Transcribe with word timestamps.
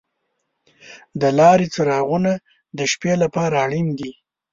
د 1.21 1.23
لارې 1.39 1.67
څراغونه 1.73 2.33
د 2.77 2.79
شپې 2.91 3.13
لپاره 3.23 3.55
اړین 3.65 3.87
دي. 3.99 4.11